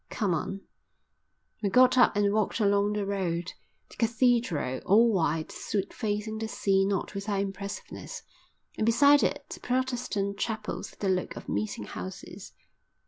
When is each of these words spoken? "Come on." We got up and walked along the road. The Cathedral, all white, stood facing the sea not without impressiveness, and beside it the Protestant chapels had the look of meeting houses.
"Come 0.09 0.33
on." 0.33 0.61
We 1.61 1.69
got 1.69 1.95
up 1.95 2.15
and 2.15 2.33
walked 2.33 2.59
along 2.59 2.93
the 2.93 3.05
road. 3.05 3.53
The 3.87 3.97
Cathedral, 3.97 4.79
all 4.83 5.13
white, 5.13 5.51
stood 5.51 5.93
facing 5.93 6.39
the 6.39 6.47
sea 6.47 6.85
not 6.85 7.13
without 7.13 7.39
impressiveness, 7.41 8.23
and 8.77 8.85
beside 8.87 9.21
it 9.21 9.45
the 9.53 9.59
Protestant 9.59 10.39
chapels 10.39 10.89
had 10.89 11.01
the 11.01 11.09
look 11.09 11.35
of 11.35 11.47
meeting 11.47 11.83
houses. 11.83 12.51